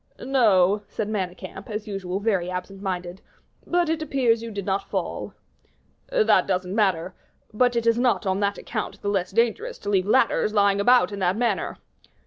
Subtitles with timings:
[0.19, 3.21] "No," said Manicamp, as usual very absent minded,
[3.67, 5.35] "but it appears you did not fall."
[6.09, 7.13] "That doesn't matter;
[7.53, 11.11] but it is not on that account the less dangerous to leave ladders lying about
[11.11, 11.77] in that manner."